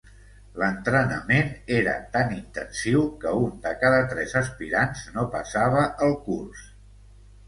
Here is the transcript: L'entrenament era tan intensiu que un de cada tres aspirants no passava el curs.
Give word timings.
L'entrenament 0.59 1.49
era 1.79 1.91
tan 2.15 2.31
intensiu 2.37 3.03
que 3.23 3.33
un 3.41 3.51
de 3.65 3.73
cada 3.83 3.99
tres 4.13 4.33
aspirants 4.41 5.05
no 5.19 5.27
passava 5.37 5.85
el 6.07 6.17
curs. 6.25 6.65